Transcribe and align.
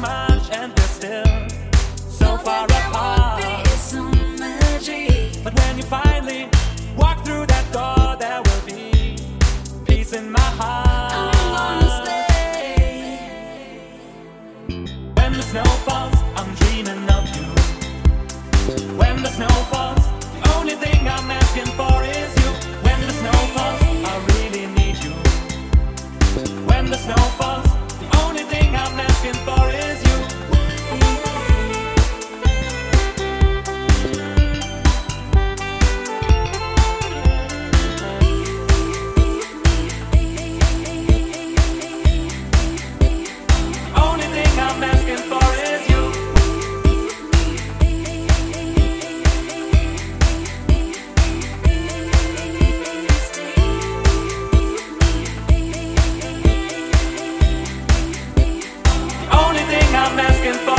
much 0.00 0.50
and 0.52 0.72
we're 0.78 0.86
still 0.86 1.48
so 2.08 2.36
far 2.38 2.64
apart. 2.66 3.42
But 5.44 5.54
when 5.60 5.78
you 5.78 5.84
finally 5.84 6.48
walk 6.96 7.24
through 7.24 7.46
that 7.46 7.72
door, 7.72 8.16
there 8.18 8.42
will 8.42 8.66
be 8.66 9.16
peace 9.86 10.12
in 10.12 10.30
my 10.30 10.40
heart. 10.60 11.12
I 11.14 11.40
wanna 11.54 11.90
stay. 12.04 13.80
When 15.14 15.32
the 15.32 15.42
snow 15.42 15.64
falls, 15.86 16.14
I'm 16.36 16.54
dreaming 16.56 17.08
of 17.10 17.24
you. 17.36 17.48
When 18.98 19.22
the 19.22 19.30
snow 19.30 19.54
falls, 19.72 20.04
the 20.34 20.52
only 20.58 20.74
thing 20.74 21.07
looking 60.48 60.66
for 60.66 60.77